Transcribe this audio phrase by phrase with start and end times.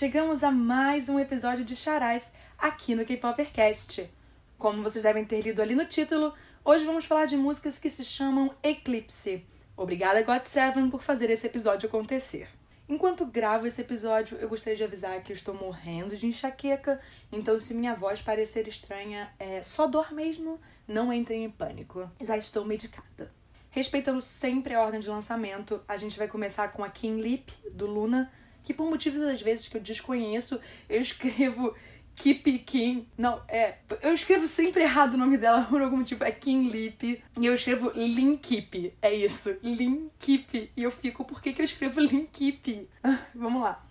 [0.00, 4.10] chegamos a mais um episódio de Charais aqui no K-Popercast.
[4.56, 6.32] Como vocês devem ter lido ali no título,
[6.64, 9.44] hoje vamos falar de músicas que se chamam Eclipse.
[9.76, 12.48] Obrigada, God7, por fazer esse episódio acontecer.
[12.88, 16.98] Enquanto gravo esse episódio, eu gostaria de avisar que estou morrendo de enxaqueca,
[17.30, 22.10] então se minha voz parecer estranha, é só dor mesmo, não entrem em pânico.
[22.22, 23.30] Já estou medicada.
[23.68, 27.84] Respeitando sempre a ordem de lançamento, a gente vai começar com a King Lip, do
[27.84, 28.32] Luna,
[28.62, 31.74] que por motivos às vezes que eu desconheço, eu escrevo
[32.20, 33.06] Keep Kim.
[33.16, 33.76] Não, é.
[34.02, 36.22] Eu escrevo sempre errado o nome dela por algum motivo.
[36.22, 37.22] É Kim Lip.
[37.38, 38.92] E eu escrevo Linkip.
[39.00, 39.56] É isso.
[39.62, 40.70] Linkip.
[40.76, 42.88] E eu fico, por que, que eu escrevo Linkip?
[43.34, 43.84] Vamos lá.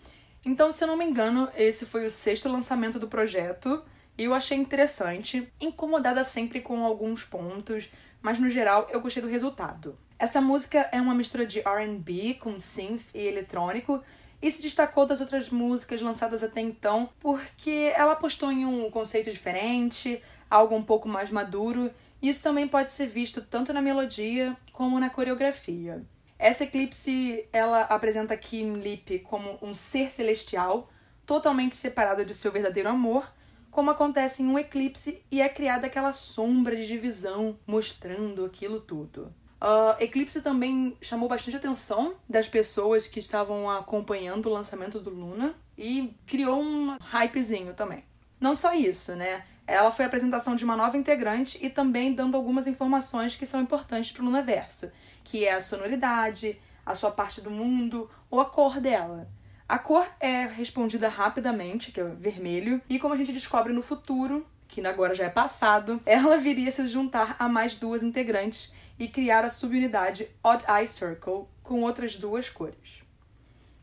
[0.45, 3.83] Então, se eu não me engano, esse foi o sexto lançamento do projeto.
[4.15, 5.51] E eu achei interessante.
[5.59, 7.89] Incomodada sempre com alguns pontos.
[8.21, 9.97] Mas no geral, eu gostei do resultado.
[10.19, 14.03] Essa música é uma mistura de RB com synth e eletrônico
[14.41, 19.29] e se destacou das outras músicas lançadas até então porque ela apostou em um conceito
[19.29, 24.55] diferente, algo um pouco mais maduro, e isso também pode ser visto tanto na melodia
[24.71, 26.03] como na coreografia.
[26.37, 30.89] Essa eclipse ela apresenta Kim Lip como um ser celestial,
[31.25, 33.29] totalmente separado de seu verdadeiro amor,
[33.69, 39.33] como acontece em um eclipse e é criada aquela sombra de divisão mostrando aquilo tudo.
[39.61, 45.53] Uh, Eclipse também chamou bastante atenção das pessoas que estavam acompanhando o lançamento do Luna
[45.77, 48.03] e criou um hypezinho também.
[48.39, 49.43] Não só isso, né?
[49.67, 53.61] Ela foi a apresentação de uma nova integrante e também dando algumas informações que são
[53.61, 54.91] importantes para o Lunaverso,
[55.23, 59.29] que é a sonoridade, a sua parte do mundo ou a cor dela.
[59.67, 64.47] A cor é respondida rapidamente, que é vermelho, e como a gente descobre no futuro,
[64.69, 69.43] que agora já é passado, ela viria se juntar a mais duas integrantes e criar
[69.43, 73.03] a subunidade Odd Eye Circle com outras duas cores.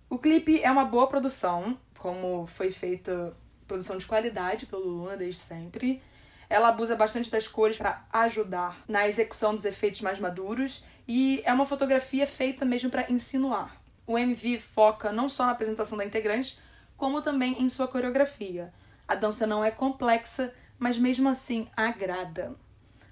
[0.08, 3.36] O clipe é uma boa produção, como foi feita
[3.66, 6.00] produção de qualidade pelo Luna desde sempre.
[6.48, 11.52] Ela abusa bastante das cores para ajudar na execução dos efeitos mais maduros e é
[11.52, 13.82] uma fotografia feita mesmo para insinuar.
[14.06, 16.56] O MV foca não só na apresentação da integrante,
[16.96, 18.72] como também em sua coreografia.
[19.08, 22.54] A dança não é complexa, mas mesmo assim agrada.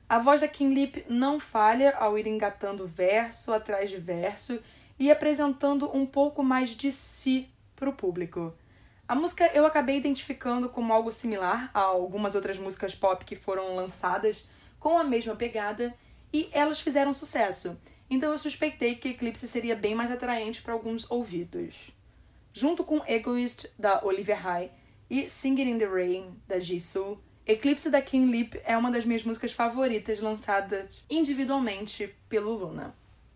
[0.09, 4.61] A voz da Kim Lip não falha ao ir engatando verso atrás de verso
[4.99, 8.55] e apresentando um pouco mais de si para o público.
[9.07, 13.75] A música eu acabei identificando como algo similar a algumas outras músicas pop que foram
[13.75, 14.47] lançadas
[14.79, 15.95] com a mesma pegada
[16.33, 17.79] e elas fizeram sucesso.
[18.09, 21.91] Então eu suspeitei que Eclipse seria bem mais atraente para alguns ouvidos.
[22.53, 24.71] Junto com Egoist da Olivia High
[25.11, 29.23] e Singing in the Rain da Jisoo, Eclipse da King Lip é uma das minhas
[29.23, 32.95] músicas favoritas lançadas individualmente pelo Luna.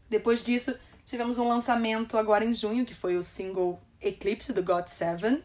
[0.09, 0.75] Depois disso,
[1.05, 5.43] tivemos um lançamento agora em junho, que foi o single Eclipse do God Seven.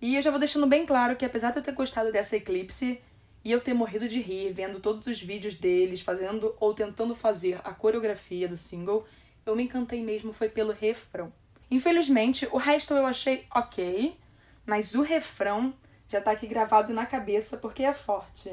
[0.00, 2.98] E eu já vou deixando bem claro que apesar de eu ter gostado dessa Eclipse
[3.44, 7.60] e eu ter morrido de rir vendo todos os vídeos deles fazendo ou tentando fazer
[7.62, 9.06] a coreografia do single,
[9.44, 11.30] eu me encantei mesmo foi pelo refrão.
[11.70, 14.16] Infelizmente, o resto eu achei ok,
[14.64, 15.74] mas o refrão
[16.10, 18.52] já tá aqui gravado na cabeça porque é forte.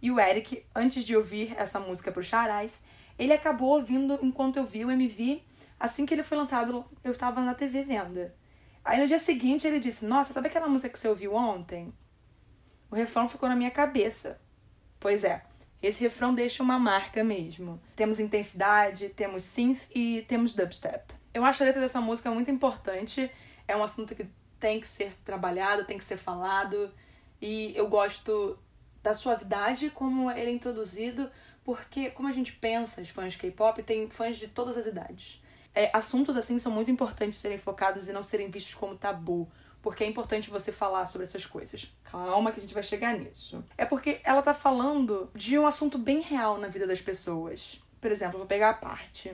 [0.00, 2.80] E o Eric, antes de ouvir essa música pro Charais,
[3.18, 5.42] ele acabou ouvindo enquanto eu vi o MV.
[5.78, 8.30] Assim que ele foi lançado, eu tava na TV vendo.
[8.82, 11.92] Aí no dia seguinte ele disse: Nossa, sabe aquela música que você ouviu ontem?
[12.90, 14.40] O refrão ficou na minha cabeça.
[14.98, 15.44] Pois é,
[15.82, 17.78] esse refrão deixa uma marca mesmo.
[17.94, 21.14] Temos intensidade, temos synth e temos dubstep.
[21.34, 23.30] Eu acho a letra dessa música muito importante.
[23.66, 24.26] É um assunto que
[24.58, 26.90] tem que ser trabalhado, tem que ser falado.
[27.40, 28.58] E eu gosto
[29.02, 31.30] da suavidade como ele é introduzido,
[31.64, 35.40] porque como a gente pensa, os fãs de K-pop, tem fãs de todas as idades.
[35.74, 39.48] É, assuntos assim são muito importantes serem focados e não serem vistos como tabu,
[39.80, 41.92] porque é importante você falar sobre essas coisas.
[42.02, 43.64] Calma que a gente vai chegar nisso.
[43.76, 47.80] É porque ela tá falando de um assunto bem real na vida das pessoas.
[48.00, 49.32] Por exemplo, vou pegar a parte.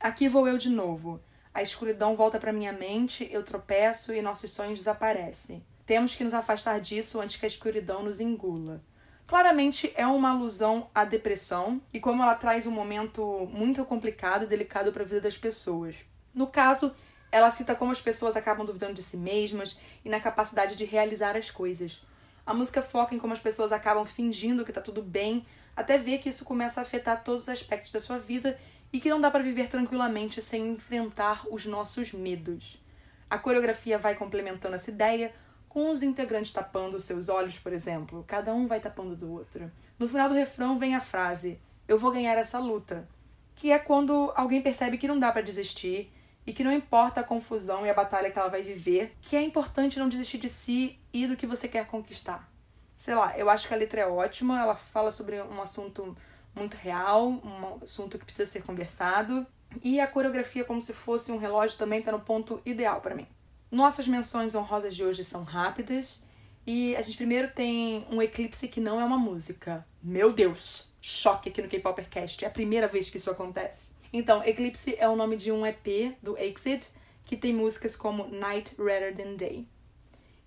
[0.00, 1.20] Aqui vou eu de novo.
[1.54, 5.64] A escuridão volta para minha mente, eu tropeço e nossos sonhos desaparecem.
[5.86, 8.82] Temos que nos afastar disso antes que a escuridão nos engula.
[9.24, 14.48] Claramente é uma alusão à depressão e como ela traz um momento muito complicado e
[14.48, 16.04] delicado para a vida das pessoas.
[16.34, 16.92] No caso,
[17.30, 21.36] ela cita como as pessoas acabam duvidando de si mesmas e na capacidade de realizar
[21.36, 22.04] as coisas.
[22.44, 25.46] A música foca em como as pessoas acabam fingindo que está tudo bem,
[25.76, 28.58] até ver que isso começa a afetar todos os aspectos da sua vida
[28.94, 32.80] e que não dá para viver tranquilamente sem enfrentar os nossos medos.
[33.28, 35.34] A coreografia vai complementando essa ideia,
[35.68, 39.68] com os integrantes tapando seus olhos, por exemplo, cada um vai tapando do outro.
[39.98, 43.08] No final do refrão vem a frase: Eu vou ganhar essa luta,
[43.56, 46.12] que é quando alguém percebe que não dá para desistir,
[46.46, 49.42] e que não importa a confusão e a batalha que ela vai viver, que é
[49.42, 52.48] importante não desistir de si e do que você quer conquistar.
[52.96, 56.16] Sei lá, eu acho que a letra é ótima, ela fala sobre um assunto
[56.54, 59.46] muito real, um assunto que precisa ser conversado,
[59.82, 63.26] e a coreografia, como se fosse um relógio, também tá no ponto ideal para mim.
[63.70, 66.22] Nossas menções honrosas de hoje são rápidas,
[66.66, 69.86] e a gente primeiro tem um eclipse que não é uma música.
[70.02, 70.92] Meu Deus!
[71.00, 73.90] Choque aqui no K-Popercast, é a primeira vez que isso acontece.
[74.10, 76.88] Então, Eclipse é o nome de um EP do Exit,
[77.24, 79.66] que tem músicas como Night Rather Than Day.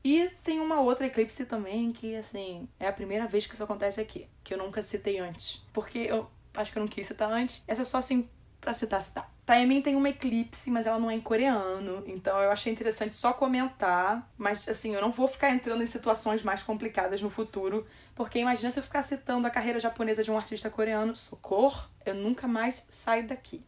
[0.03, 3.99] E tem uma outra Eclipse também que, assim, é a primeira vez que isso acontece
[3.99, 5.61] aqui, que eu nunca citei antes.
[5.73, 7.61] Porque eu acho que eu não quis citar antes.
[7.67, 8.29] Essa é só assim
[8.59, 9.31] pra citar, citar.
[9.45, 13.31] Taemin tem uma eclipse, mas ela não é em coreano, então eu achei interessante só
[13.31, 18.39] comentar, mas assim, eu não vou ficar entrando em situações mais complicadas no futuro, porque
[18.39, 22.45] imagina se eu ficar citando a carreira japonesa de um artista coreano, socorro, eu nunca
[22.45, 23.63] mais saio daqui.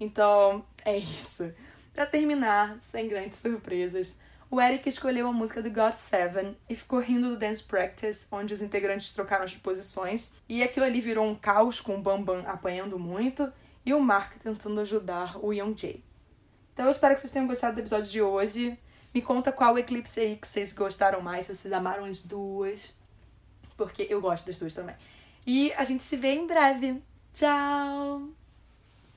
[0.00, 1.54] Então, é isso.
[1.92, 4.18] Para terminar, sem grandes surpresas,
[4.50, 8.52] o Eric escolheu a música do God Seven e ficou rindo do Dance Practice, onde
[8.52, 12.98] os integrantes trocaram as posições, e aquilo ali virou um caos com o Bambam apanhando
[12.98, 13.52] muito
[13.86, 16.02] e o Mark tentando ajudar o Young.
[16.74, 18.78] Então eu espero que vocês tenham gostado do episódio de hoje.
[19.14, 22.92] Me conta qual Eclipse aí que vocês gostaram mais, se vocês amaram as duas.
[23.76, 24.96] Porque eu gosto das duas também.
[25.46, 27.02] E a gente se vê em breve.
[27.32, 28.39] Tchau!